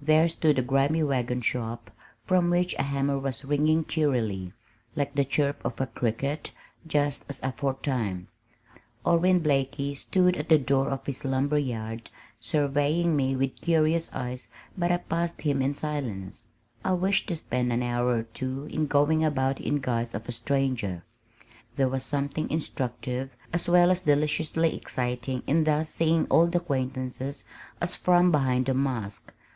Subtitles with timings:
[0.00, 1.90] There stood the grimy wagon shop
[2.24, 4.52] from which a hammer was ringing cheerily,
[4.94, 6.52] like the chirp of a cricket,
[6.86, 8.28] just as aforetime.
[9.04, 12.08] Orrin Blakey stood at the door of his lumber yard
[12.38, 14.46] surveying me with curious eyes
[14.78, 16.44] but I passed him in silence.
[16.84, 20.30] I wished to spend an hour or two in going about in guise of a
[20.30, 21.02] stranger.
[21.74, 27.44] There was something instructive as well as deliciously exciting in thus seeing old acquaintances
[27.80, 29.34] as from behind a mask.